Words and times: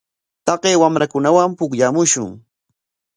Taqay 0.45 0.75
wamrakunawan 0.81 1.51
pukllamushun. 1.57 2.29